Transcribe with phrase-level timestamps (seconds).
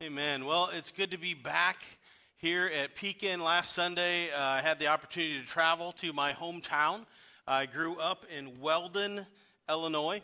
[0.00, 0.44] Amen.
[0.44, 1.82] Well, it's good to be back
[2.36, 3.42] here at Pekin.
[3.42, 7.04] Last Sunday, uh, I had the opportunity to travel to my hometown.
[7.48, 9.26] I grew up in Weldon,
[9.68, 10.22] Illinois.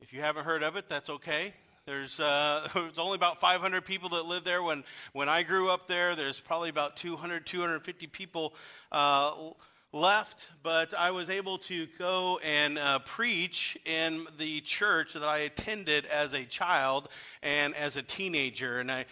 [0.00, 1.54] If you haven't heard of it, that's okay.
[1.86, 4.60] There's, uh, there's only about 500 people that live there.
[4.60, 4.82] When,
[5.12, 8.54] when I grew up there, there's probably about 200, 250 people
[8.90, 9.50] uh,
[9.94, 15.38] left, but I was able to go and uh, preach in the church that I
[15.38, 17.08] attended as a child
[17.42, 18.80] and as a teenager.
[18.80, 19.06] And I,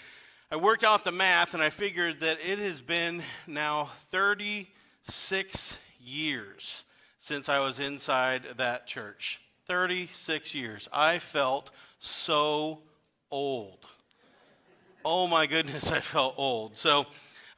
[0.51, 6.83] I worked out the math and I figured that it has been now 36 years
[7.21, 9.41] since I was inside that church.
[9.69, 10.89] 36 years.
[10.93, 12.81] I felt so
[13.31, 13.79] old.
[15.05, 16.77] Oh my goodness, I felt old.
[16.77, 17.07] So,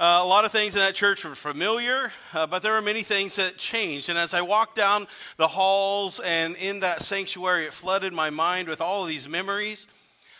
[0.01, 3.05] uh, a lot of things in that church were familiar, uh, but there were many
[3.05, 4.09] things that changed.
[4.09, 8.67] And as I walked down the halls and in that sanctuary, it flooded my mind
[8.67, 9.87] with all of these memories.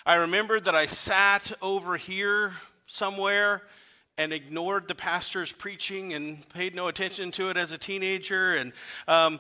[0.05, 2.55] I remembered that I sat over here
[2.89, 3.63] somewhere
[4.19, 8.73] and ignored the pastor's preaching and paid no attention to it as a teenager and
[9.07, 9.39] um,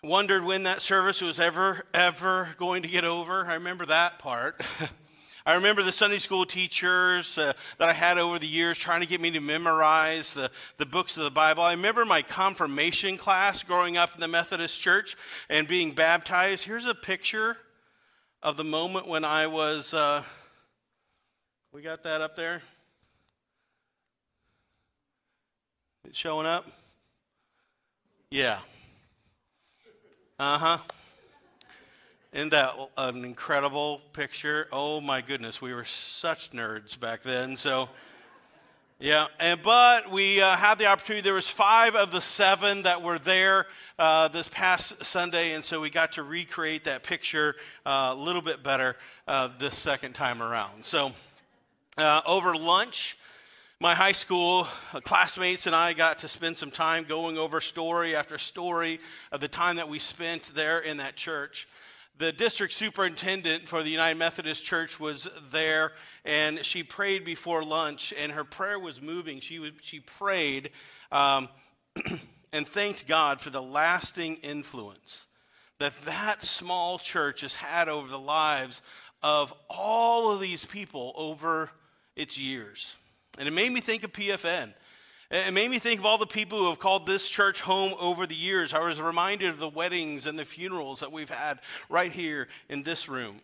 [0.00, 3.44] wondered when that service was ever, ever going to get over.
[3.46, 4.62] I remember that part.
[5.46, 9.06] I remember the Sunday school teachers uh, that I had over the years trying to
[9.06, 11.62] get me to memorize the, the books of the Bible.
[11.62, 15.16] I remember my confirmation class growing up in the Methodist church
[15.48, 16.64] and being baptized.
[16.64, 17.56] Here's a picture
[18.42, 20.22] of the moment when I was, uh,
[21.72, 22.62] we got that up there?
[26.04, 26.66] It's showing up?
[28.30, 28.58] Yeah.
[30.38, 30.78] Uh huh.
[32.32, 34.68] Isn't that an incredible picture?
[34.70, 37.56] Oh my goodness, we were such nerds back then.
[37.56, 37.88] So,
[39.00, 41.24] yeah, and but we uh, had the opportunity.
[41.24, 43.66] There was five of the seven that were there
[43.98, 48.42] uh, this past Sunday, and so we got to recreate that picture uh, a little
[48.42, 48.94] bit better
[49.26, 50.84] uh, this second time around.
[50.84, 51.10] So,
[51.98, 53.16] uh, over lunch.
[53.82, 58.14] My high school uh, classmates and I got to spend some time going over story
[58.14, 59.00] after story
[59.32, 61.66] of the time that we spent there in that church
[62.20, 65.92] the district superintendent for the United Methodist Church was there,
[66.26, 69.40] and she prayed before lunch, and her prayer was moving.
[69.40, 70.70] She, she prayed
[71.10, 71.48] um,
[72.52, 75.28] and thanked God for the lasting influence
[75.78, 78.82] that that small church has had over the lives
[79.22, 81.70] of all of these people over
[82.16, 82.96] its years.
[83.38, 84.74] And it made me think of PFN.
[85.30, 88.26] It made me think of all the people who have called this church home over
[88.26, 88.74] the years.
[88.74, 92.82] I was reminded of the weddings and the funerals that we've had right here in
[92.82, 93.40] this room.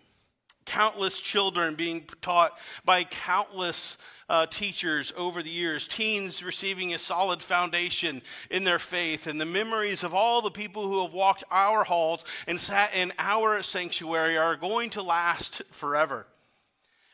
[0.65, 3.99] Countless children being taught by countless
[4.29, 8.21] uh, teachers over the years, teens receiving a solid foundation
[8.51, 12.25] in their faith, and the memories of all the people who have walked our halls
[12.49, 16.27] and sat in our sanctuary are going to last forever.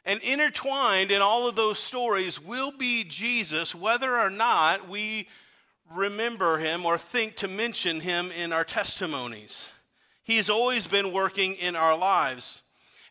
[0.04, 5.28] And intertwined in all of those stories will be Jesus, whether or not we
[5.94, 9.70] remember him or think to mention him in our testimonies.
[10.24, 12.62] He's always been working in our lives.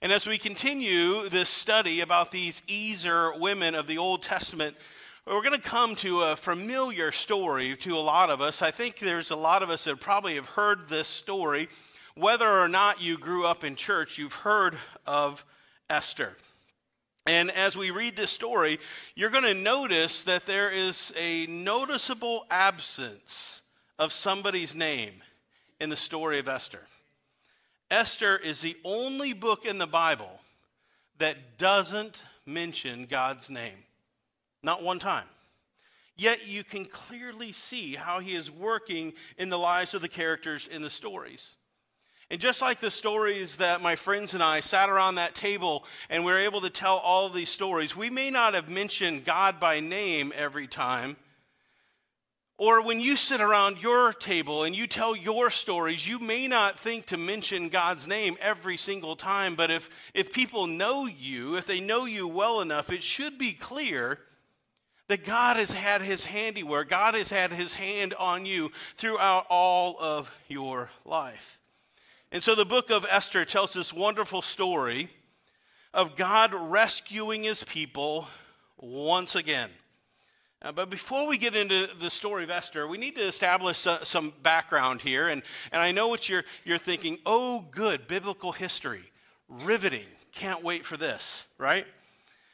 [0.02, 4.76] And as we continue this study about these Ezer women of the Old Testament,
[5.28, 8.62] we're going to come to a familiar story to a lot of us.
[8.62, 11.70] I think there's a lot of us that probably have heard this story.
[12.16, 14.76] Whether or not you grew up in church, you've heard
[15.06, 15.46] of
[15.90, 16.36] Esther.
[17.32, 18.78] And as we read this story,
[19.16, 23.62] you're going to notice that there is a noticeable absence
[23.98, 25.14] of somebody's name
[25.80, 26.82] in the story of Esther.
[27.90, 30.42] Esther is the only book in the Bible
[31.20, 33.78] that doesn't mention God's name.
[34.62, 35.28] Not one time.
[36.18, 40.68] Yet you can clearly see how he is working in the lives of the characters
[40.68, 41.56] in the stories.
[42.32, 46.24] And just like the stories that my friends and I sat around that table and
[46.24, 49.82] we were able to tell all these stories, we may not have mentioned God by
[49.82, 51.18] name every time.
[52.58, 56.80] Or when you sit around your table and you tell your stories, you may not
[56.80, 61.66] think to mention God's name every single time, but if, if people know you, if
[61.66, 64.20] they know you well enough, it should be clear
[65.10, 69.98] that God has had his handiwork, God has had his hand on you throughout all
[70.00, 71.58] of your life.
[72.34, 75.10] And so the book of Esther tells this wonderful story
[75.94, 78.26] of God rescuing his people
[78.78, 79.70] once again.
[80.62, 84.02] Uh, but before we get into the story of Esther, we need to establish uh,
[84.04, 85.28] some background here.
[85.28, 85.44] And,
[85.74, 89.12] and I know what you're, you're thinking oh, good, biblical history,
[89.50, 91.86] riveting, can't wait for this, right?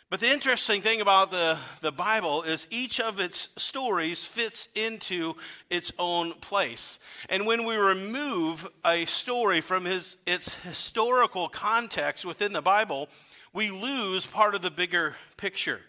[0.10, 5.34] But the interesting thing about the, the Bible is each of its stories fits into
[5.70, 7.00] its own place.
[7.30, 13.10] And when we remove a story from his, its historical context within the Bible,
[13.52, 15.82] we lose part of the bigger picture.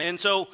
[0.00, 0.48] And so,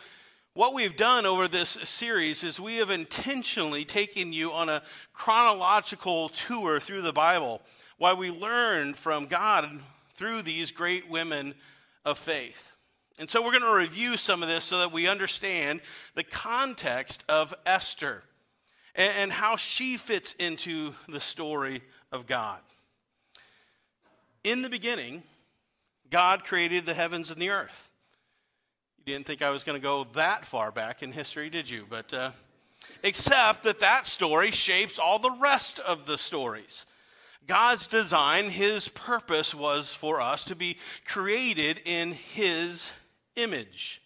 [0.52, 4.82] what we've done over this series is we have intentionally taken you on a
[5.14, 7.62] chronological tour through the Bible
[7.96, 9.70] while we learn from God
[10.14, 11.54] through these great women
[12.08, 12.72] of faith.
[13.20, 15.82] And so we're going to review some of this so that we understand
[16.14, 18.22] the context of Esther
[18.94, 22.60] and, and how she fits into the story of God.
[24.42, 25.22] In the beginning,
[26.10, 27.90] God created the heavens and the earth.
[29.04, 31.84] You didn't think I was going to go that far back in history, did you?
[31.90, 32.30] But uh,
[33.02, 36.86] except that that story shapes all the rest of the stories.
[37.46, 40.76] God's design, his purpose was for us to be
[41.06, 42.92] created in his
[43.36, 44.02] image.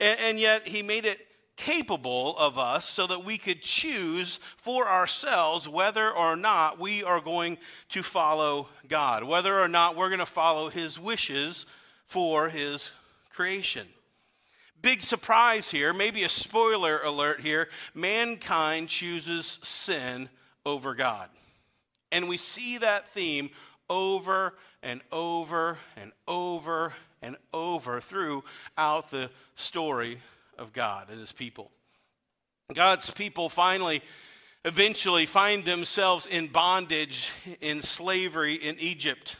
[0.00, 1.20] And, and, yet, he made it
[1.56, 7.20] capable of us so that we could choose for ourselves whether or not we are
[7.20, 7.58] going
[7.90, 11.66] to follow God, whether or not we're going to follow his wishes
[12.06, 12.90] for his
[13.30, 13.86] creation.
[14.80, 20.28] Big surprise here, maybe a spoiler alert here mankind chooses sin
[20.66, 21.28] over God.
[22.14, 23.50] And we see that theme
[23.90, 30.20] over and over and over and over throughout the story
[30.56, 31.72] of God and his people.
[32.72, 34.00] God's people finally,
[34.64, 39.34] eventually find themselves in bondage, in slavery in Egypt.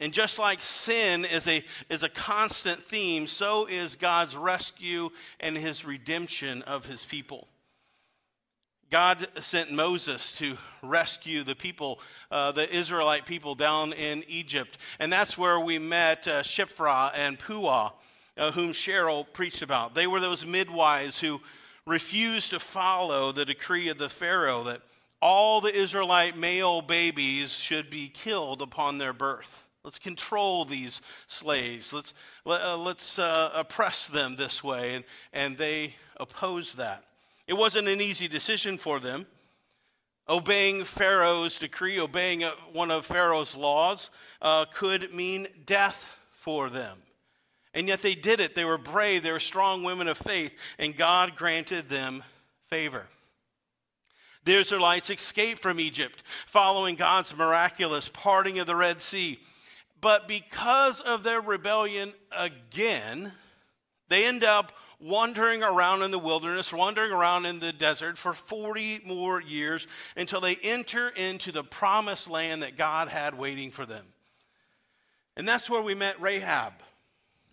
[0.00, 5.58] And just like sin is a, is a constant theme, so is God's rescue and
[5.58, 7.48] his redemption of his people.
[8.90, 12.00] God sent Moses to rescue the people,
[12.30, 14.78] uh, the Israelite people down in Egypt.
[14.98, 17.90] And that's where we met uh, Shiphrah and Puah,
[18.38, 19.94] uh, whom Cheryl preached about.
[19.94, 21.40] They were those midwives who
[21.86, 24.80] refused to follow the decree of the Pharaoh that
[25.20, 29.66] all the Israelite male babies should be killed upon their birth.
[29.84, 31.92] Let's control these slaves.
[31.92, 32.14] Let's,
[32.46, 34.94] uh, let us uh, oppress them this way.
[34.94, 37.04] And, and they opposed that.
[37.48, 39.26] It wasn't an easy decision for them.
[40.28, 42.42] Obeying Pharaoh's decree, obeying
[42.72, 44.10] one of Pharaoh's laws,
[44.42, 46.98] uh, could mean death for them.
[47.72, 48.54] And yet they did it.
[48.54, 52.22] They were brave, they were strong women of faith, and God granted them
[52.66, 53.06] favor.
[54.44, 59.38] The Israelites escaped from Egypt following God's miraculous parting of the Red Sea.
[60.00, 63.32] But because of their rebellion again,
[64.08, 69.02] they end up wandering around in the wilderness, wandering around in the desert for 40
[69.04, 69.86] more years
[70.16, 74.04] until they enter into the promised land that God had waiting for them.
[75.36, 76.72] And that's where we met Rahab.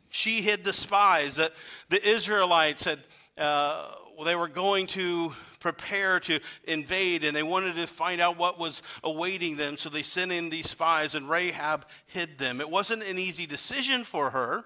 [0.09, 1.53] She hid the spies that
[1.89, 2.99] the Israelites had,
[3.37, 3.91] uh,
[4.23, 8.81] they were going to prepare to invade and they wanted to find out what was
[9.03, 9.77] awaiting them.
[9.77, 12.59] So they sent in these spies and Rahab hid them.
[12.59, 14.63] It wasn't an easy decision for her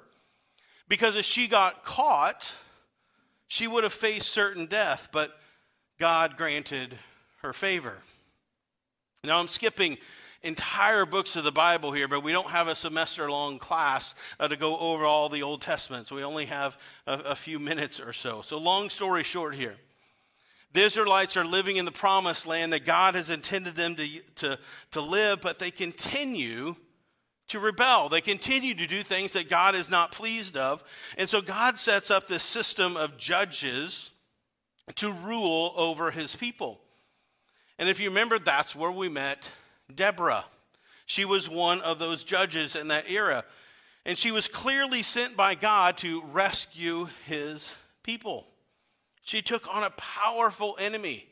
[0.87, 2.53] because if she got caught,
[3.49, 5.31] she would have faced certain death, but
[5.99, 6.97] God granted
[7.41, 7.97] her favor.
[9.23, 9.97] Now, I'm skipping
[10.43, 14.47] entire books of the Bible here, but we don't have a semester long class uh,
[14.47, 16.07] to go over all the Old Testament.
[16.07, 18.41] So we only have a, a few minutes or so.
[18.41, 19.75] So, long story short here.
[20.71, 24.59] The Israelites are living in the promised land that God has intended them to, to,
[24.91, 26.75] to live, but they continue
[27.49, 28.09] to rebel.
[28.09, 30.83] They continue to do things that God is not pleased of.
[31.18, 34.11] And so God sets up this system of judges
[34.95, 36.81] to rule over his people.
[37.77, 39.49] And if you remember, that's where we met
[39.94, 40.45] Deborah.
[41.06, 43.45] She was one of those judges in that era.
[44.06, 48.47] And she was clearly sent by God to rescue his people.
[49.21, 51.29] She took on a powerful enemy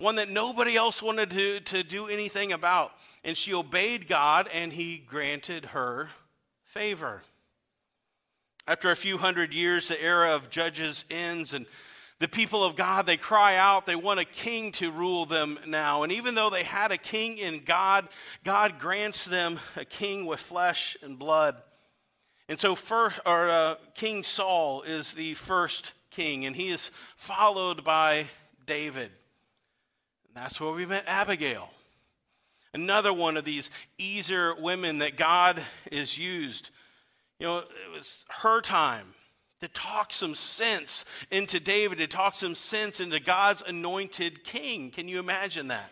[0.00, 2.90] one that nobody else wanted to, to do anything about.
[3.22, 6.08] And she obeyed God, and he granted her
[6.64, 7.22] favor.
[8.66, 11.66] After a few hundred years, the era of judges ends, and
[12.18, 16.02] the people of God, they cry out, they want a king to rule them now.
[16.02, 18.08] And even though they had a king in God,
[18.42, 21.56] God grants them a king with flesh and blood.
[22.48, 27.84] And so, first, or, uh, King Saul is the first king, and he is followed
[27.84, 28.26] by
[28.64, 29.12] David.
[30.34, 31.70] And that's where we met Abigail.
[32.72, 33.68] Another one of these
[34.00, 35.60] Ezer women that God
[35.90, 36.70] is used.
[37.40, 39.14] You know, it was her time
[39.60, 44.92] to talk some sense into David, to talk some sense into God's anointed king.
[44.92, 45.90] Can you imagine that?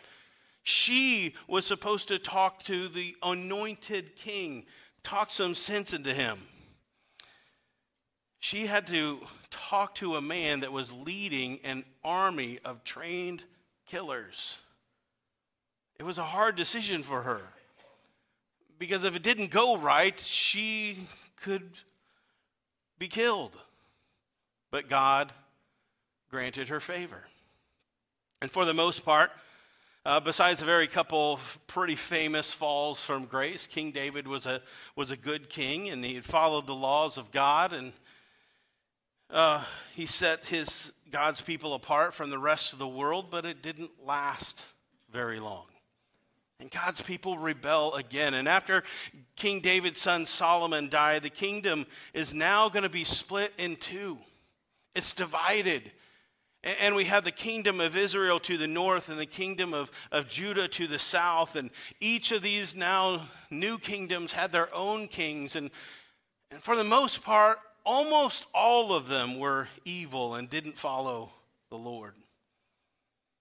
[0.63, 4.67] She was supposed to talk to the anointed king,
[5.03, 6.39] talk some sense into him.
[8.39, 9.19] she had to
[9.51, 13.45] talk to a man that was leading an army of trained
[13.89, 14.59] killers.
[15.99, 17.41] It was a hard decision for her
[18.79, 20.99] because if it didn't go right, she
[21.37, 21.69] could
[22.99, 23.59] be killed.
[24.71, 25.33] But God
[26.31, 27.25] granted her favor.
[28.41, 29.31] And for the most part,
[30.05, 34.63] uh, besides a very couple pretty famous falls from grace, King David was a,
[34.95, 37.93] was a good king and he had followed the laws of God and
[39.31, 39.65] uh,
[39.95, 43.91] he set his God's people apart from the rest of the world, but it didn't
[44.05, 44.63] last
[45.11, 45.67] very long.
[46.61, 48.35] And God's people rebel again.
[48.35, 48.83] And after
[49.37, 54.19] King David's son Solomon died, the kingdom is now going to be split in two.
[54.95, 55.93] It's divided.
[56.65, 60.29] And we have the kingdom of Israel to the north and the kingdom of, of
[60.29, 61.55] Judah to the south.
[61.55, 65.55] And each of these now new kingdoms had their own kings.
[65.55, 65.71] And,
[66.51, 71.31] and for the most part, almost all of them were evil and didn't follow
[71.71, 72.13] the Lord.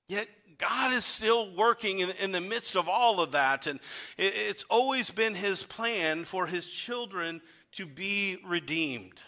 [0.07, 3.67] Yet God is still working in, in the midst of all of that.
[3.67, 3.81] And
[4.17, 7.41] it, it's always been his plan for his children
[7.73, 9.19] to be redeemed.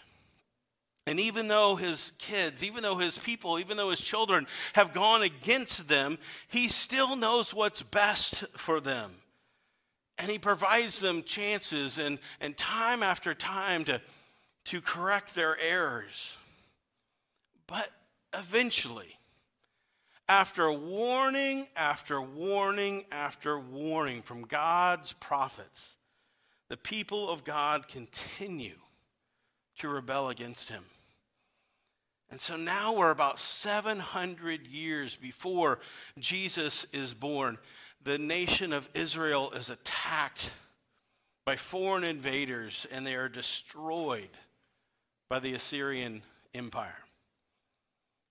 [1.06, 5.22] And even though his kids, even though his people, even though his children have gone
[5.22, 9.10] against them, he still knows what's best for them.
[10.16, 14.00] And he provides them chances and, and time after time to,
[14.66, 16.34] to correct their errors.
[17.66, 17.90] But
[18.34, 19.18] eventually,
[20.28, 25.96] after warning after warning after warning from God's prophets,
[26.68, 28.76] the people of God continue
[29.78, 30.84] to rebel against him.
[32.30, 35.80] And so now we're about 700 years before
[36.16, 37.58] Jesus is born.
[38.04, 40.50] The nation of Israel is attacked
[41.44, 44.28] by foreign invaders and they are destroyed
[45.30, 46.22] by the Assyrian
[46.54, 46.96] Empire.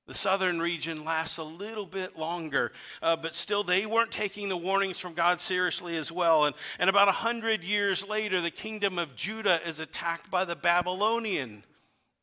[0.06, 4.58] The southern region lasts a little bit longer, uh, but still they weren't taking the
[4.58, 6.46] warnings from God seriously as well.
[6.46, 10.58] And, and about a hundred years later, the kingdom of Judah is attacked by the
[10.58, 11.64] Babylonian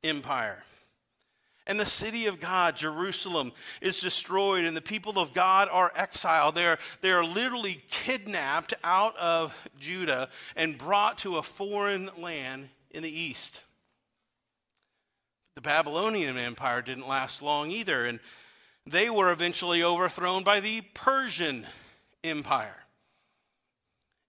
[0.05, 0.63] Empire.
[1.67, 6.55] And the city of God, Jerusalem, is destroyed, and the people of God are exiled.
[6.55, 13.11] They're, they're literally kidnapped out of Judah and brought to a foreign land in the
[13.11, 13.63] east.
[15.57, 18.21] The Babylonian Empire didn't last long either, and
[18.87, 21.67] they were eventually overthrown by the Persian
[22.23, 22.85] Empire.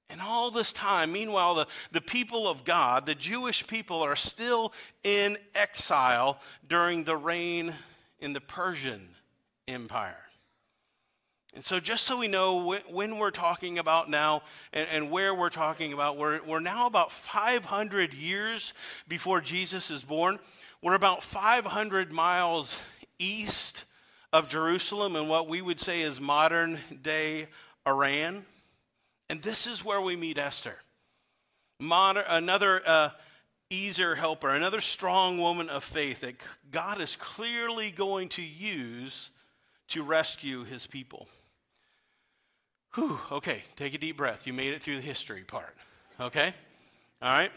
[0.10, 4.72] And all this time, meanwhile, the, the people of God, the Jewish people, are still
[5.04, 7.76] in exile during the reign
[8.20, 9.10] in the Persian
[9.68, 10.16] Empire.
[11.56, 15.50] And so, just so we know when, we're talking about now and, and, where we're
[15.50, 18.74] talking about, we're, we're now about 500 years
[19.10, 20.40] before Jesus is born.
[20.82, 22.80] We're about 500 miles
[23.18, 23.86] east
[24.32, 27.48] of Jerusalem in what we would say is modern day
[27.88, 28.46] Iran.
[29.30, 30.76] And this is where we meet Esther.
[31.80, 33.10] Another uh,
[33.72, 36.36] Ezer helper, another strong woman of faith that
[36.72, 39.32] God is clearly going to use
[39.90, 41.28] to rescue his people.
[42.96, 44.48] Whew, okay, take a deep breath.
[44.48, 45.76] You made it through the history part.
[46.20, 46.54] Okay?
[47.22, 47.52] All right?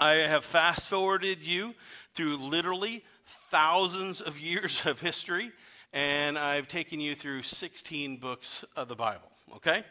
[0.00, 1.74] I have fast forwarded you
[2.14, 3.04] through literally
[3.50, 5.50] thousands of years of history,
[5.92, 9.82] and I've taken you through 16 books of the Bible, okay?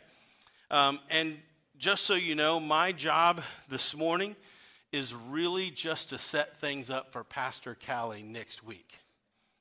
[0.71, 1.37] Um, and
[1.77, 4.35] just so you know, my job this morning
[4.93, 8.93] is really just to set things up for Pastor Callie next week.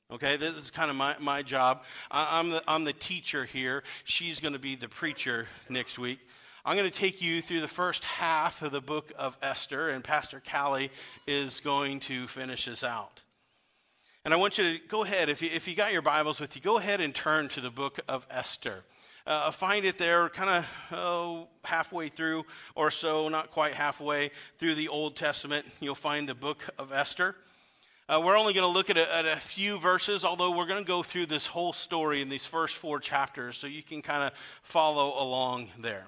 [0.09, 1.83] Okay, this is kind of my, my job.
[2.09, 3.83] I, I'm, the, I'm the teacher here.
[4.05, 6.19] She's going to be the preacher next week.
[6.67, 10.03] I'm going to take you through the first half of the book of Esther, and
[10.03, 10.91] Pastor Callie
[11.25, 13.21] is going to finish us out.
[14.25, 16.57] And I want you to go ahead, if you, if you got your Bibles with
[16.57, 18.83] you, go ahead and turn to the book of Esther.
[19.25, 22.43] Uh, find it there kind of oh, halfway through
[22.75, 25.65] or so, not quite halfway through the Old Testament.
[25.79, 27.37] You'll find the book of Esther.
[28.09, 30.83] Uh, we're only going to look at a, at a, few verses, although we're going
[30.83, 34.23] to go through this whole story in these first four chapters so you can kind
[34.23, 34.33] of
[34.63, 36.07] follow along there.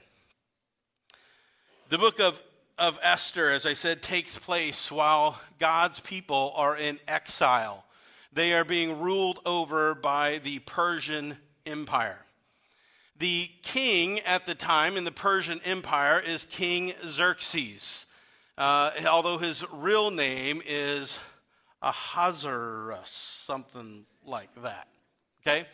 [1.89, 2.39] The book of,
[2.77, 7.83] of Esther, as I said, takes place while God's people are in exile.
[8.31, 12.19] They are being ruled over by the Persian Empire.
[13.17, 18.05] The king at the time in the Persian Empire is King Xerxes,
[18.55, 21.17] uh, although his real name is
[21.81, 23.09] Ahasuerus,
[23.47, 24.87] something like that.
[25.41, 25.65] Okay?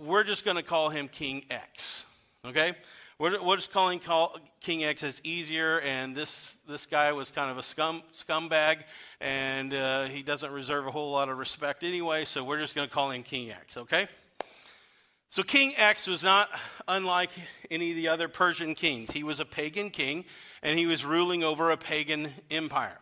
[0.00, 2.06] We're just going to call him King X.
[2.46, 2.72] Okay?
[3.16, 7.48] We're, we're just calling call, King X as easier, and this, this guy was kind
[7.48, 8.82] of a scum, scumbag,
[9.20, 12.88] and uh, he doesn't reserve a whole lot of respect anyway, so we're just going
[12.88, 14.08] to call him King X, okay?
[15.28, 16.48] So King X was not
[16.88, 17.30] unlike
[17.70, 19.12] any of the other Persian kings.
[19.12, 20.24] He was a pagan king,
[20.60, 22.98] and he was ruling over a pagan empire.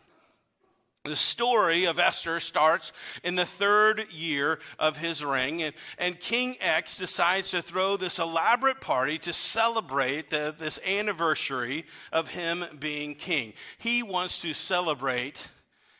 [1.05, 2.93] The story of Esther starts
[3.25, 8.21] in the third year of his reign, and, and King X decides to throw this
[8.21, 13.53] elaborate party to celebrate the, this anniversary of him being king.
[13.79, 15.49] He wants to celebrate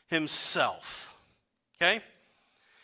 [0.07, 1.13] himself.
[1.75, 2.01] Okay?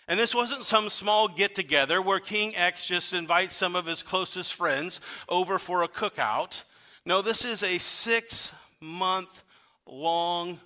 [0.09, 4.03] And this wasn't some small get together where King X just invites some of his
[4.03, 4.99] closest friends
[5.29, 6.63] over for a cookout.
[7.05, 9.41] No, this is a six month
[9.85, 10.59] long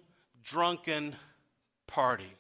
[0.44, 1.16] drunken
[1.94, 2.34] party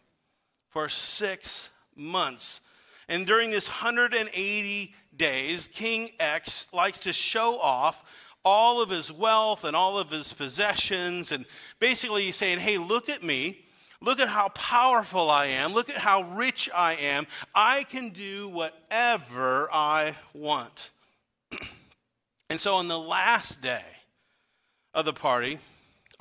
[0.69, 2.59] for six months.
[3.07, 8.03] And during this 180 days, King X likes to show off
[8.43, 11.31] all of his wealth and all of his possessions.
[11.31, 11.45] And
[11.79, 13.65] basically, he's saying, Hey, look at me.
[14.01, 15.73] Look at how powerful I am.
[15.73, 17.25] Look at how rich I am.
[17.55, 20.91] I can do whatever I want.
[22.49, 23.85] and so, on the last day
[24.93, 25.59] of the party,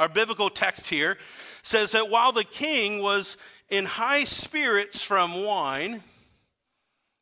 [0.03, 1.17] our biblical text here
[1.63, 3.37] says that while the king was
[3.71, 6.03] in high spirits from wine,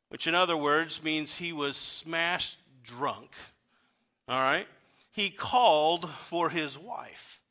[0.09, 3.33] which in other words means he was smashed drunk,
[4.27, 4.67] all right,
[5.13, 7.43] he called for his wife.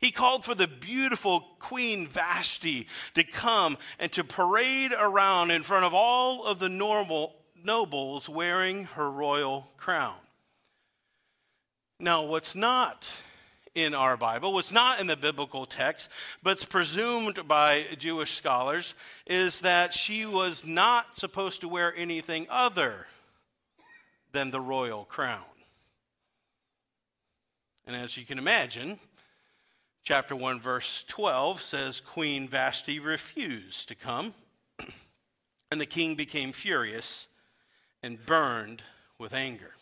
[0.00, 5.84] He called for the beautiful Queen Vashti to come and to parade around in front
[5.84, 10.16] of all of the normal nobles wearing her royal crown.
[12.00, 13.08] Now, what's not
[13.74, 16.08] in our Bible, what's not in the biblical text,
[16.42, 18.94] but it's presumed by Jewish scholars,
[19.26, 23.06] is that she was not supposed to wear anything other
[24.32, 25.42] than the royal crown.
[27.86, 28.98] And as you can imagine,
[30.04, 34.34] chapter 1, verse 12 says Queen Vashti refused to come,
[35.70, 37.26] and the king became furious
[38.02, 38.82] and burned
[39.18, 39.72] with anger.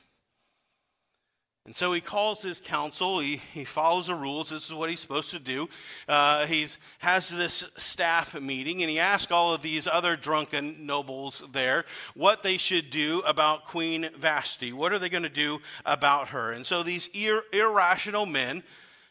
[1.65, 3.21] And so he calls his council.
[3.21, 4.51] He, he follows the rules.
[4.51, 5.69] This is what he's supposed to do.
[6.09, 6.67] Uh, he
[6.99, 11.85] has this staff meeting, and he asks all of these other drunken nobles there
[12.15, 14.73] what they should do about Queen Vashti.
[14.73, 16.51] What are they going to do about her?
[16.51, 18.65] And so these ir- irrational men,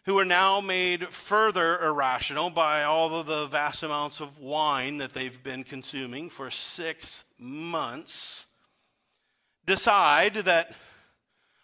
[0.06, 5.14] who are now made further irrational by all of the vast amounts of wine that
[5.14, 8.46] they've been consuming for six months,
[9.66, 10.74] decide that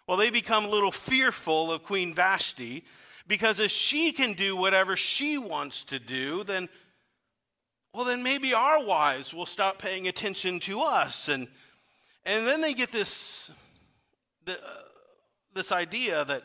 [0.08, 2.82] well, they become a little fearful of Queen Vashti
[3.26, 6.70] because if she can do whatever she wants to do, then,
[7.92, 11.28] well, then maybe our wives will stop paying attention to us.
[11.28, 11.46] And,
[12.24, 13.50] and then they get this,
[14.46, 14.80] the, uh,
[15.52, 16.42] this idea that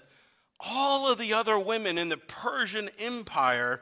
[0.59, 3.79] all of the other women in the Persian Empire,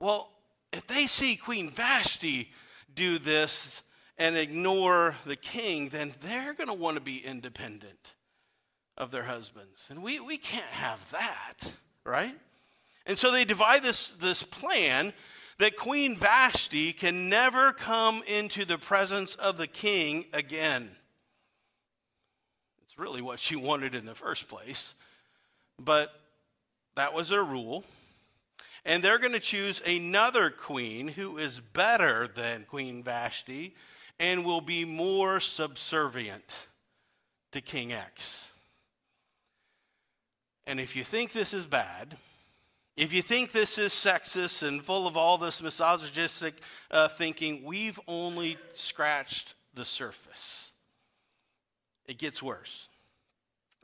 [0.00, 0.32] well,
[0.72, 2.50] if they see Queen Vashti
[2.92, 3.84] do this
[4.18, 8.14] and ignore the king, then they're going to want to be independent
[8.96, 9.86] of their husbands.
[9.90, 11.72] And we, we can't have that,
[12.04, 12.34] right?
[13.06, 15.12] And so they divide this, this plan
[15.58, 20.90] that Queen Vashti can never come into the presence of the king again.
[22.84, 24.94] It's really what she wanted in the first place,
[25.78, 26.12] but
[26.96, 27.84] that was their rule.
[28.84, 33.76] And they're going to choose another queen who is better than Queen Vashti
[34.18, 36.66] and will be more subservient
[37.52, 38.44] to King X.
[40.66, 42.16] And if you think this is bad,
[42.96, 46.54] if you think this is sexist and full of all this misogynistic
[46.90, 50.70] uh, thinking, we've only scratched the surface.
[52.06, 52.88] It gets worse.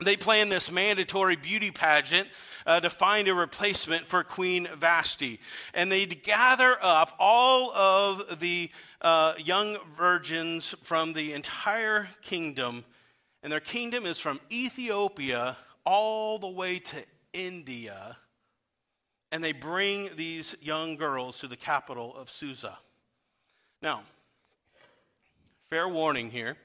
[0.01, 2.29] They plan this mandatory beauty pageant
[2.65, 5.41] uh, to find a replacement for Queen Vashti.
[5.73, 8.69] And they'd gather up all of the
[9.01, 12.85] uh, young virgins from the entire kingdom.
[13.43, 15.57] And their kingdom is from Ethiopia
[15.89, 18.15] all the way to India,
[19.31, 22.77] and they bring these young girls to the capital of Susa.
[23.81, 24.03] Now,
[25.67, 26.57] fair warning here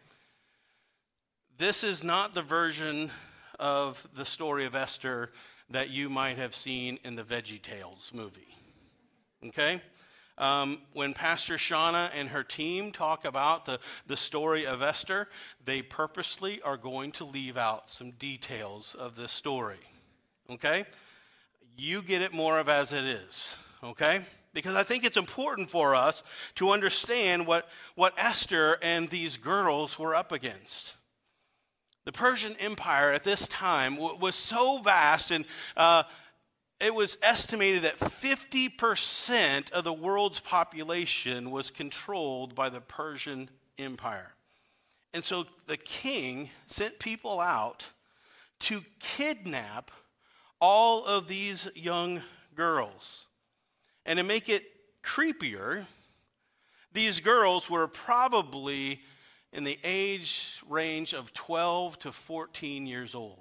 [1.56, 3.10] this is not the version
[3.58, 5.30] of the story of Esther
[5.70, 8.54] that you might have seen in the Veggie Tales movie.
[9.46, 9.80] Okay?
[10.36, 15.28] Um, when Pastor Shauna and her team talk about the, the story of Esther,
[15.64, 19.78] they purposely are going to leave out some details of this story.
[20.50, 20.86] Okay?
[21.76, 23.56] You get it more of as it is.
[23.82, 24.22] Okay?
[24.52, 26.22] Because I think it's important for us
[26.56, 30.94] to understand what, what Esther and these girls were up against.
[32.04, 35.44] The Persian Empire at this time w- was so vast, and
[35.76, 36.02] uh,
[36.84, 44.34] it was estimated that 50% of the world's population was controlled by the Persian Empire.
[45.14, 47.86] And so the king sent people out
[48.60, 49.92] to kidnap
[50.60, 52.20] all of these young
[52.54, 53.24] girls.
[54.04, 54.64] And to make it
[55.02, 55.86] creepier,
[56.92, 59.00] these girls were probably
[59.54, 63.38] in the age range of 12 to 14 years old.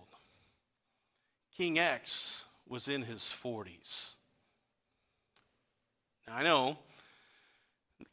[1.58, 4.14] King X was in his 40s.
[6.28, 6.78] Now, I know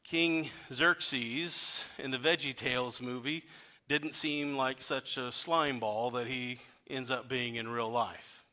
[0.04, 3.44] King Xerxes in the Veggie Tales movie
[3.88, 6.58] didn't seem like such a slime ball that he
[6.90, 8.44] ends up being in real life.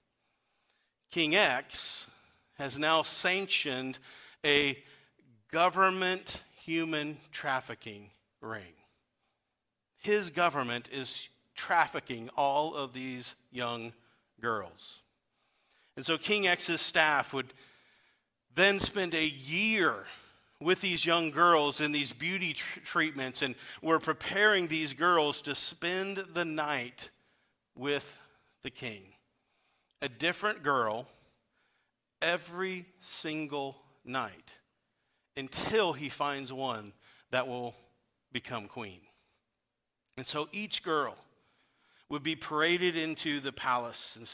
[1.11, 2.07] King X
[2.57, 3.99] has now sanctioned
[4.45, 4.81] a
[5.51, 8.75] government human trafficking ring.
[9.97, 13.91] His government is trafficking all of these young
[14.39, 15.01] girls.
[15.97, 17.51] And so King X's staff would
[18.53, 20.05] then spend a year
[20.61, 25.55] with these young girls in these beauty tr- treatments, and we're preparing these girls to
[25.55, 27.09] spend the night
[27.75, 28.19] with
[28.61, 29.03] the king.
[30.01, 31.07] A different girl
[32.21, 34.55] every single night
[35.35, 36.93] until he finds one
[37.31, 37.75] that will
[38.31, 38.99] become queen.
[40.15, 41.15] And so each girl
[42.09, 44.27] would be paraded into the palace and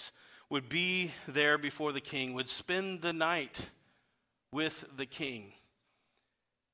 [0.50, 3.70] would be there before the king, would spend the night
[4.52, 5.54] with the king.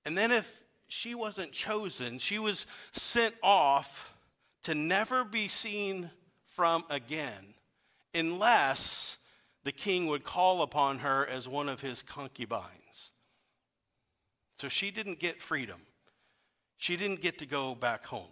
[0.05, 4.12] And then if she wasn't chosen, she was sent off
[4.63, 6.10] to never be seen
[6.47, 7.53] from again
[8.13, 9.17] unless
[9.63, 13.12] the king would call upon her as one of his concubines.
[14.58, 15.82] So she didn't get freedom.
[16.77, 18.27] She didn't get to go back home.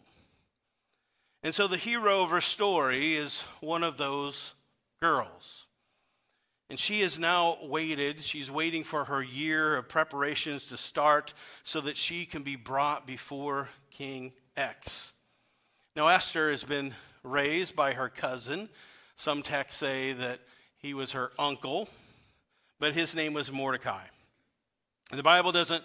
[1.44, 4.54] And so the hero of her story is one of those
[5.00, 5.66] girls.
[6.70, 8.22] And she has now waited.
[8.22, 11.34] She's waiting for her year of preparations to start
[11.64, 15.14] so that she can be brought before King X.
[15.96, 18.70] Now, Esther has been raised by her cousin.
[19.16, 20.42] Some texts say that
[20.78, 21.88] he was her uncle,
[22.80, 24.04] but his name was Mordecai.
[25.10, 25.84] And the Bible doesn't,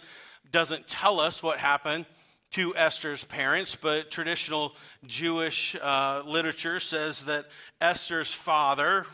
[0.51, 2.07] doesn't tell us what happened
[2.53, 4.75] to Esther's parents, but traditional
[5.07, 7.47] Jewish uh, literature says that
[7.81, 9.07] Esther's father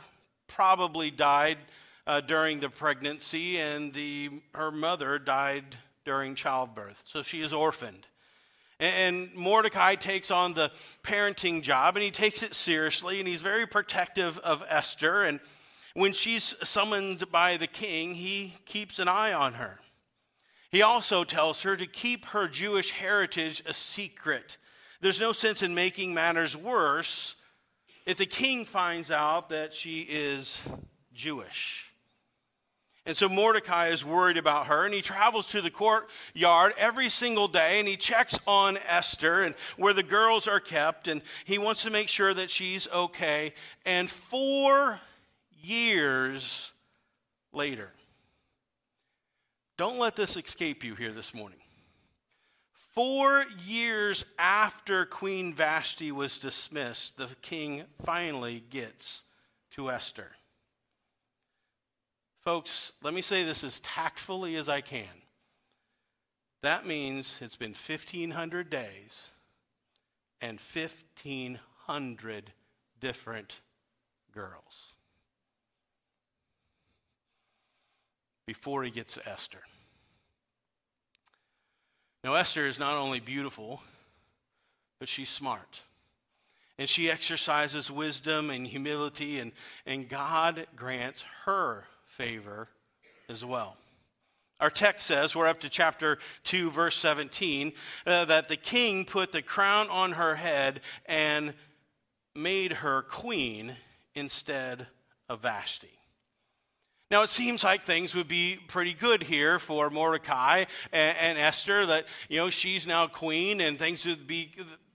[0.47, 1.59] probably died
[2.07, 7.05] uh, during the pregnancy, and the, her mother died during childbirth.
[7.07, 8.07] So she is orphaned.
[8.81, 10.71] And Mordecai takes on the
[11.03, 15.25] parenting job, and he takes it seriously, and he's very protective of Esther.
[15.25, 15.41] And
[15.95, 19.79] when she's summoned by the king, he keeps an eye on her.
[20.71, 24.59] He also tells her to keep her Jewish heritage a secret.
[25.01, 27.37] There's no sense in making matters worse
[28.05, 30.59] if the king finds out that she is
[31.15, 31.85] Jewish.
[33.07, 37.49] And so Mordecai is worried about her, and he travels to the courtyard every single
[37.49, 41.85] day, and he checks on Esther and where the girls are kept, and he wants
[41.85, 43.55] to make sure that she's okay.
[43.87, 45.01] And four
[45.63, 46.73] years
[47.51, 47.91] later,
[49.79, 51.61] don't let this escape you here this morning.
[52.93, 59.23] Four years after Queen Vashti was dismissed, the king finally gets
[59.71, 60.33] to Esther.
[62.41, 65.07] Folks, let me say this as tactfully as I can.
[66.63, 69.29] That means it's been 1,500 days
[70.41, 72.53] and 1,500
[73.01, 73.61] different
[74.33, 74.88] girls.
[78.49, 79.61] Before he gets to Esther.
[82.25, 83.83] Now, Esther is not only beautiful,
[84.99, 85.83] but she's smart.
[86.79, 89.53] And she exercises wisdom and humility, and,
[89.85, 92.69] and God grants her favor
[93.29, 93.77] as well.
[94.61, 97.75] Our text says, we're up to chapter 2, verse 17,
[98.07, 101.53] uh, that the king put the crown on her head and
[102.35, 103.77] made her queen
[104.15, 104.87] instead
[105.29, 105.98] of Vashti.
[107.11, 111.87] Now, it seems like things would be pretty good here for Mordecai and, and, Esther,
[111.87, 114.53] that, you know, she's now queen and things would be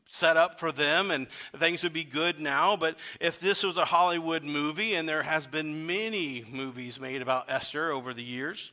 [0.10, 2.78] set up for them and things would be good now.
[2.78, 7.50] But if this was a Hollywood movie, and there has been many movies made about
[7.50, 8.72] Esther over the years,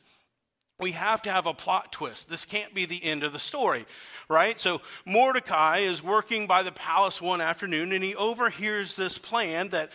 [0.79, 2.29] we have to have a plot twist.
[2.29, 3.87] This can't be the end of the story,
[4.29, 4.59] right?
[4.59, 9.91] So Mordecai is working by the palace one afternoon and he overhears this plan that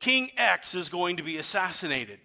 [0.00, 2.20] King X is going to be assassinated.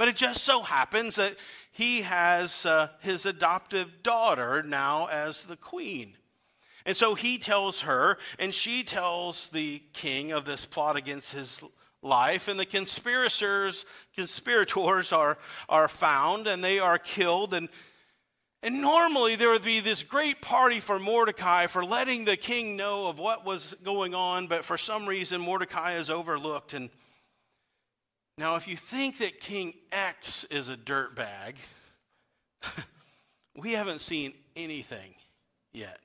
[0.00, 1.36] But it just so happens that
[1.72, 6.16] he has uh, his adoptive daughter now as the queen.
[6.86, 11.62] And so he tells her, and she tells the king of this plot against his
[12.00, 13.84] life, and the conspirators,
[14.16, 15.36] conspirators are,
[15.68, 17.68] are found, and they are killed, and
[18.62, 23.08] and normally there would be this great party for Mordecai for letting the king know
[23.08, 26.72] of what was going on, but for some reason Mordecai is overlooked.
[26.72, 26.88] And
[28.40, 31.56] now, if you think that King X is a dirtbag,
[33.54, 35.14] we haven't seen anything
[35.74, 36.00] yet.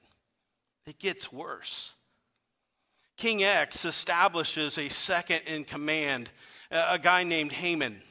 [0.86, 1.94] It gets worse.
[3.16, 6.30] King X establishes a second in command,
[6.70, 8.02] a guy named Haman.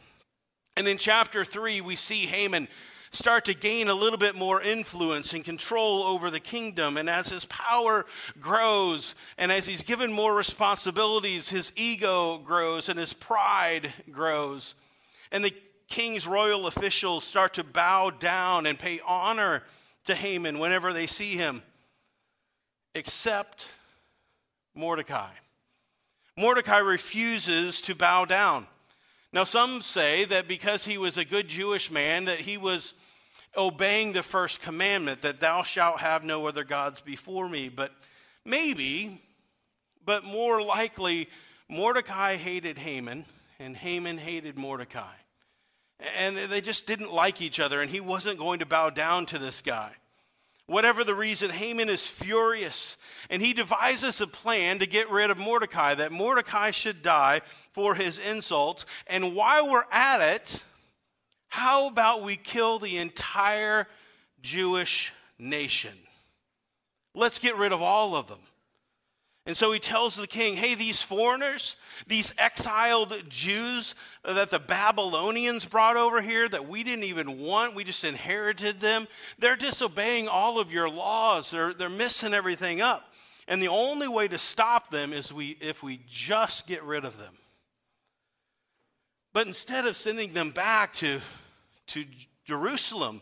[0.75, 2.69] And in chapter 3, we see Haman
[3.15, 6.97] start to gain a little bit more influence and control over the kingdom.
[6.97, 8.07] And as his power
[8.41, 14.75] grows and as he's given more responsibilities, his ego grows and his pride grows.
[15.31, 15.55] And the
[15.89, 19.63] king's royal officials start to bow down and pay honor
[20.07, 21.63] to Haman whenever they see him,
[22.95, 23.69] except
[24.75, 25.31] Mordecai.
[26.37, 28.67] Mordecai refuses to bow down.
[29.35, 32.95] Now, some say that because he was a good Jewish man, that he was
[33.57, 37.69] obeying the first commandment, that thou shalt have no other gods before me.
[37.69, 37.91] But
[38.45, 39.21] maybe,
[40.05, 41.29] but more likely,
[41.69, 43.25] Mordecai hated Haman,
[43.59, 45.17] and Haman hated Mordecai.
[46.17, 49.39] And they just didn't like each other, and he wasn't going to bow down to
[49.41, 49.91] this guy.
[50.67, 52.97] Whatever the reason, Haman is furious,
[53.29, 57.95] and he devises a plan to get rid of Mordecai, that Mordecai should die for
[57.95, 58.87] his insults.
[59.07, 60.63] And while we're at it,
[61.49, 63.87] how about we kill the entire
[64.41, 65.93] Jewish nation?
[67.15, 68.41] Let's get rid of all of them.
[69.47, 71.77] And so he tells the king, hey, these foreigners,
[72.07, 77.85] these exiled Jews that the Babylonians brought over here that we didn't even want, we
[77.85, 79.07] just inherited them,
[79.39, 81.51] they're disobeying all of your laws.
[81.51, 83.13] They're, they're messing everything up.
[83.47, 87.19] And the only way to stop them is we, if we just get rid of
[87.19, 87.35] them.
[89.35, 91.21] But instead of sending them back to,
[91.89, 92.07] to
[92.47, 93.21] Jerusalem,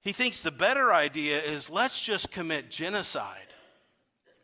[0.00, 3.51] he thinks the better idea is let's just commit genocide.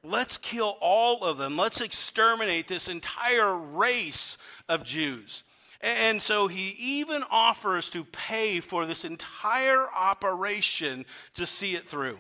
[0.05, 1.57] Let's kill all of them.
[1.57, 4.37] Let's exterminate this entire race
[4.69, 5.43] of Jews.
[5.81, 12.19] And so he even offers to pay for this entire operation to see it through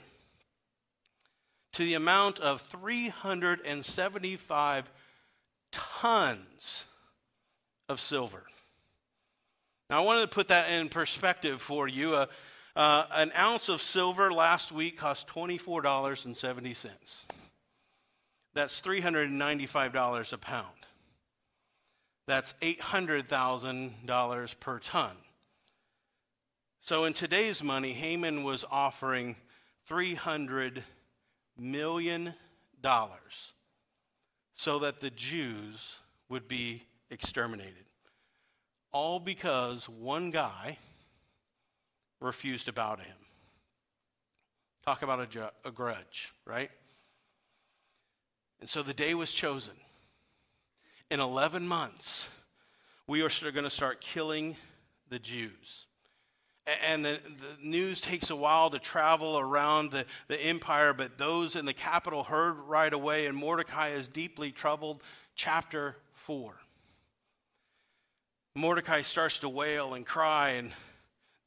[1.72, 4.90] to the amount of 375
[5.70, 6.84] tons
[7.88, 8.42] of silver.
[9.90, 12.14] Now, I wanted to put that in perspective for you.
[12.14, 12.26] Uh,
[12.76, 17.37] uh, an ounce of silver last week cost $24.70.
[18.58, 20.66] That's $395 a pound.
[22.26, 25.12] That's $800,000 per ton.
[26.80, 29.36] So in today's money, Haman was offering
[29.88, 30.82] $300
[31.56, 32.34] million
[34.54, 37.84] so that the Jews would be exterminated.
[38.90, 40.78] All because one guy
[42.20, 43.18] refused to bow to him.
[44.84, 46.72] Talk about a, ju- a grudge, right?
[48.60, 49.74] And so the day was chosen.
[51.10, 52.28] In 11 months,
[53.06, 54.56] we are going to start killing
[55.08, 55.86] the Jews.
[56.86, 61.56] And the, the, news takes a while to travel around the, the empire, but those
[61.56, 65.02] in the capital heard right away, and Mordecai is deeply troubled.
[65.34, 66.54] Chapter 4.
[68.54, 70.72] Mordecai starts to wail and cry, and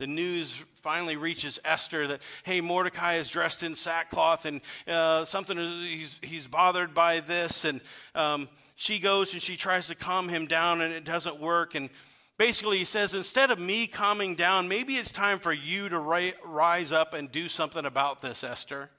[0.01, 5.57] the news finally reaches Esther that, hey, Mordecai is dressed in sackcloth and uh, something,
[5.57, 7.65] he's, he's bothered by this.
[7.65, 7.81] And
[8.15, 11.75] um, she goes and she tries to calm him down and it doesn't work.
[11.75, 11.91] And
[12.39, 16.33] basically, he says, instead of me calming down, maybe it's time for you to ri-
[16.43, 18.89] rise up and do something about this, Esther.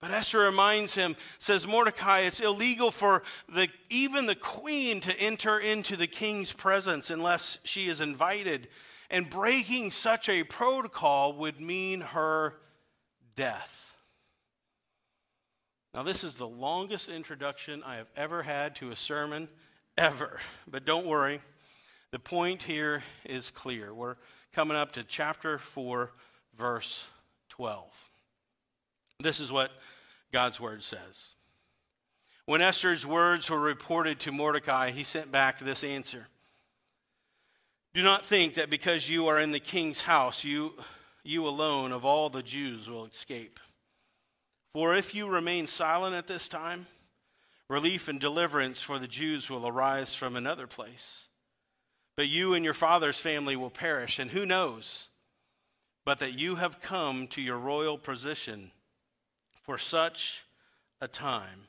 [0.00, 5.58] But Esther reminds him, says, Mordecai, it's illegal for the, even the queen to enter
[5.58, 8.68] into the king's presence unless she is invited
[9.10, 12.54] and breaking such a protocol would mean her
[13.36, 13.92] death.
[15.94, 19.48] Now, this is the longest introduction I have ever had to a sermon,
[19.96, 20.38] ever.
[20.66, 21.40] But don't worry,
[22.10, 23.94] the point here is clear.
[23.94, 24.16] We're
[24.52, 26.10] coming up to chapter 4,
[26.56, 27.06] verse
[27.50, 27.86] 12.
[29.20, 29.70] This is what
[30.32, 31.34] God's word says.
[32.46, 36.26] When Esther's words were reported to Mordecai, he sent back this answer
[37.94, 40.74] do not think that because you are in the king's house, you,
[41.22, 43.58] you alone of all the Jews will escape.
[44.74, 46.86] For if you remain silent at this time,
[47.68, 51.24] relief and deliverance for the Jews will arise from another place.
[52.16, 55.08] But you and your father's family will perish, and who knows
[56.04, 58.70] but that you have come to your royal position
[59.62, 60.44] for such
[61.00, 61.68] a time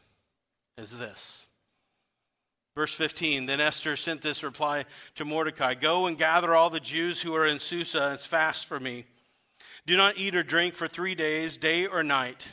[0.77, 1.45] as this.
[2.75, 4.85] Verse 15 Then Esther sent this reply
[5.15, 8.79] to Mordecai Go and gather all the Jews who are in Susa and fast for
[8.79, 9.05] me.
[9.85, 12.47] Do not eat or drink for three days, day or night.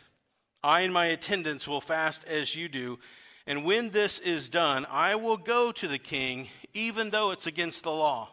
[0.62, 2.98] I and my attendants will fast as you do.
[3.46, 7.82] And when this is done, I will go to the king, even though it's against
[7.82, 8.28] the law.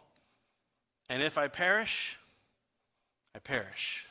[1.08, 2.18] And if I perish,
[3.34, 4.06] I perish.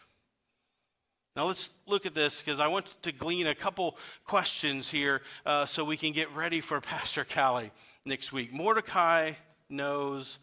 [1.35, 5.65] Now let's look at this because I want to glean a couple questions here uh,
[5.65, 7.71] so we can get ready for Pastor Callie
[8.05, 8.51] next week.
[8.51, 9.33] Mordecai
[9.69, 10.39] knows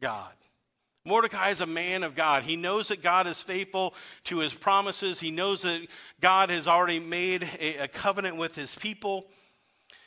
[0.00, 0.32] God.
[1.04, 2.44] Mordecai is a man of God.
[2.44, 5.18] He knows that God is faithful to his promises.
[5.18, 5.86] He knows that
[6.20, 9.26] God has already made a, a covenant with his people.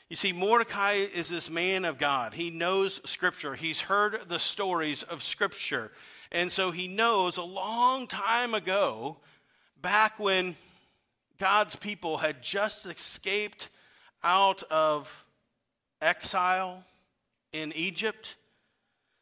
[0.10, 2.34] You see, Mordecai is this man of God.
[2.34, 5.92] He knows Scripture, he's heard the stories of Scripture.
[6.32, 9.18] And so he knows a long time ago,
[9.86, 10.56] back when
[11.38, 13.70] God's people had just escaped
[14.24, 15.28] out of
[16.02, 16.84] exile
[17.54, 18.36] in Egypt,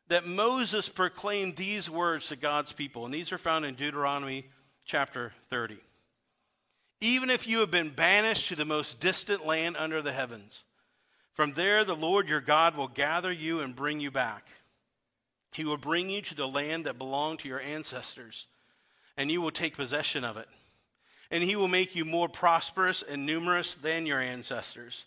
[0.08, 3.04] that Moses proclaimed these words to God's people.
[3.04, 4.45] And these are found in Deuteronomy
[4.86, 5.76] chapter 30.
[7.02, 10.63] Even if you have been banished to the most distant land under the heavens,
[11.34, 14.47] from there, the Lord your God will gather you and bring you back.
[15.52, 18.45] He will bring you to the land that belonged to your ancestors,
[19.17, 20.47] and you will take possession of it.
[21.32, 25.06] And he will make you more prosperous and numerous than your ancestors.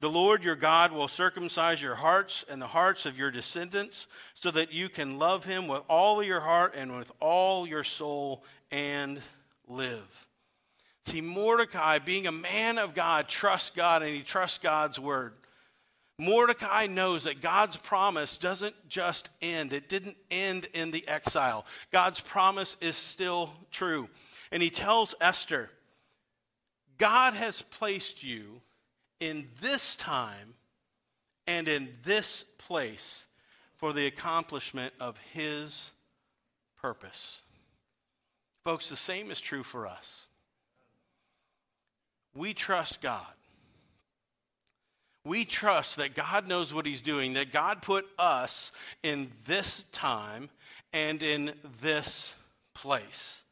[0.00, 4.50] The Lord your God will circumcise your hearts and the hearts of your descendants, so
[4.50, 9.20] that you can love him with all your heart and with all your soul and
[9.68, 10.26] live.
[11.04, 15.34] See, Mordecai, being a man of God, trusts God and he trusts God's word.
[16.20, 21.64] Mordecai knows that God's promise doesn't just end, it didn't end in the exile.
[21.90, 24.06] God's promise is still true.
[24.52, 25.70] And he tells Esther,
[26.98, 28.60] God has placed you
[29.18, 30.54] in this time
[31.46, 33.24] and in this place
[33.76, 35.90] for the accomplishment of his
[36.82, 37.40] purpose.
[38.62, 40.26] Folks, the same is true for us.
[42.34, 43.24] We trust God
[45.24, 50.50] we trust that God knows what He's doing, that God put us in this time
[50.92, 51.52] and in
[51.82, 52.32] this
[52.74, 53.42] place.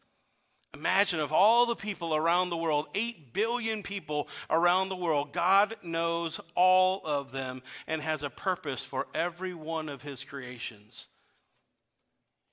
[0.74, 5.76] Imagine of all the people around the world, 8 billion people around the world, God
[5.82, 11.08] knows all of them and has a purpose for every one of His creations.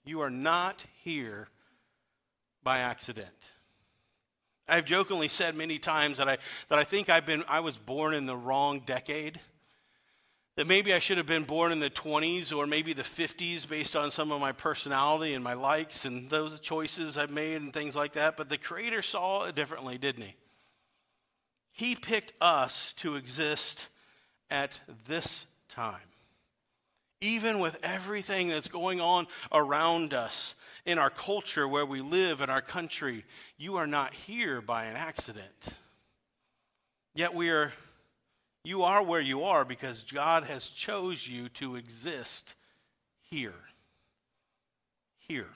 [0.05, 1.49] You are not here
[2.63, 3.51] by accident.
[4.67, 6.37] I've jokingly said many times that I,
[6.69, 9.39] that I think I've been, I was born in the wrong decade.
[10.55, 13.95] That maybe I should have been born in the 20s or maybe the 50s based
[13.95, 17.95] on some of my personality and my likes and those choices I've made and things
[17.95, 18.37] like that.
[18.37, 20.35] But the Creator saw it differently, didn't He?
[21.73, 23.89] He picked us to exist
[24.49, 25.99] at this time
[27.21, 32.49] even with everything that's going on around us in our culture where we live in
[32.49, 33.25] our country,
[33.57, 35.67] you are not here by an accident.
[37.13, 37.73] Yet we are
[38.63, 42.55] you are where you are because God has chose you to exist
[43.29, 43.53] here.
[45.19, 45.49] Here.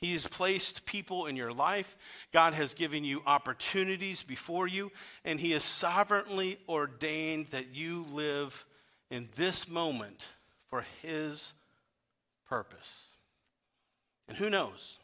[0.00, 1.96] He has placed people in your life.
[2.32, 4.92] God has given you opportunities before you,
[5.24, 8.64] and He has sovereignly ordained that you live
[9.12, 10.26] in this moment
[10.70, 11.52] for His
[12.48, 13.08] purpose.
[14.26, 14.98] And who knows?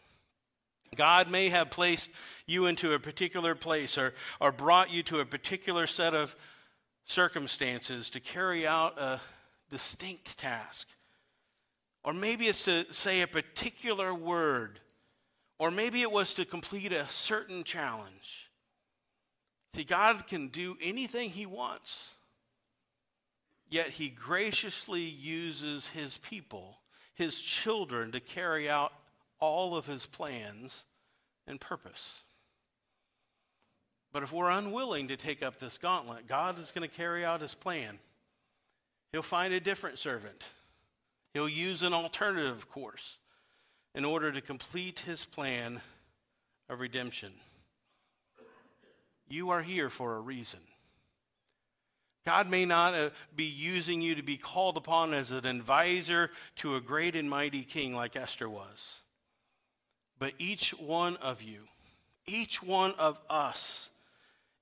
[0.97, 2.09] God may have placed
[2.47, 6.35] you into a particular place or, or brought you to a particular set of
[7.05, 9.21] circumstances to carry out a
[9.71, 10.89] distinct task.
[12.03, 14.81] Or maybe it's to say a particular word.
[15.59, 18.49] Or maybe it was to complete a certain challenge.
[19.75, 22.13] See, God can do anything He wants.
[23.69, 26.79] Yet he graciously uses his people,
[27.15, 28.93] his children, to carry out
[29.41, 30.85] all of his plans
[31.47, 32.21] and purpose.
[34.13, 37.43] But if we're unwilling to take up this gauntlet, God is going to carry out
[37.43, 37.99] his plan.
[39.13, 40.49] He'll find a different servant,
[41.35, 43.19] he'll use an alternative course
[43.95, 45.81] in order to complete his plan
[46.69, 47.33] of redemption.
[49.29, 50.61] You are here for a reason.
[52.29, 56.77] God may not uh, be using you to be called upon as an advisor to
[56.77, 59.01] a great and mighty king like Esther was.
[60.19, 61.61] But each one of you,
[62.27, 63.89] each one of us,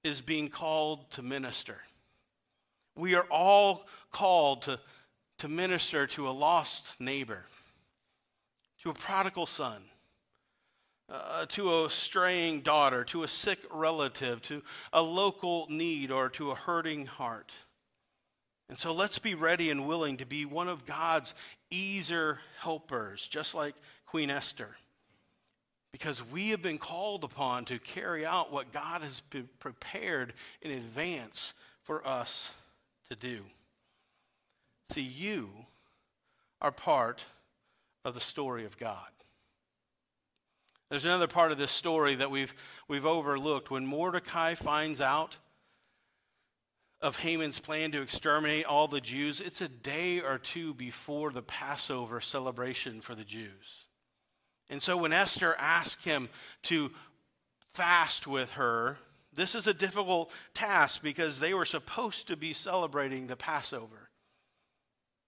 [0.05, 1.79] is being called to minister.
[2.95, 4.79] We are all called to,
[5.39, 7.47] to minister to a lost neighbor,
[8.85, 9.83] to a prodigal son,
[11.09, 16.51] uh, to a straying daughter, to a sick relative, to a local need, or to
[16.51, 17.53] a hurting heart.
[18.69, 21.35] And so let's be ready and willing to be one of God's
[21.73, 23.77] Ezer helpers, just like
[24.07, 24.77] Queen Esther.
[25.93, 29.23] Because we have been called upon to carry out what God has
[29.61, 31.55] prepared in advance
[31.85, 32.53] for us
[33.09, 33.43] to do.
[34.91, 35.51] See, you
[36.61, 37.25] are part
[38.05, 39.09] of the story of God.
[40.91, 42.55] There's another part of this story that we've,
[42.89, 43.71] we've overlooked.
[43.71, 45.37] When Mordecai finds out
[47.01, 51.43] of Haman's plan to exterminate all the Jews, it's a day or two before the
[51.43, 53.87] Passover celebration for the Jews.
[54.69, 56.29] And so when Esther asked him
[56.65, 56.91] to
[57.73, 58.99] fast with her,
[59.33, 64.09] this is a difficult task because they were supposed to be celebrating the Passover.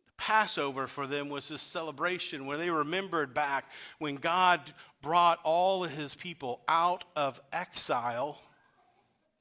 [0.06, 3.66] The Passover for them was this celebration where they remembered back
[3.98, 8.40] when God brought all of his people out of exile,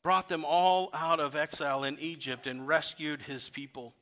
[0.04, 3.94] brought them all out of exile in Egypt and rescued his people.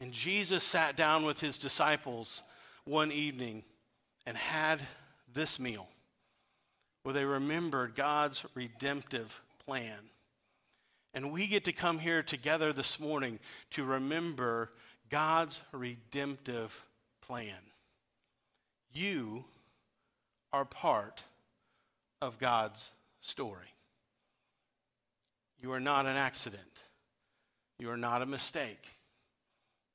[0.00, 2.42] And Jesus sat down with his disciples
[2.84, 3.64] one evening
[4.26, 4.80] and had
[5.32, 5.88] this meal
[7.02, 9.96] where they remembered God's redemptive plan.
[11.14, 13.38] And we get to come here together this morning
[13.70, 14.70] to remember
[15.08, 16.84] God's redemptive
[17.22, 17.54] plan.
[18.92, 19.44] You
[20.52, 21.24] are part
[22.20, 22.90] of God's
[23.20, 23.74] story.
[25.60, 26.84] You are not an accident.
[27.78, 28.88] You are not a mistake.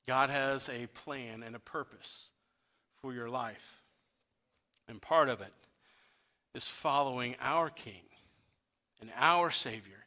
[0.06, 2.26] God has a plan and a purpose
[3.00, 3.82] for your life.
[4.88, 5.52] And part of it
[6.54, 8.02] is following our King
[9.00, 10.03] and our Savior,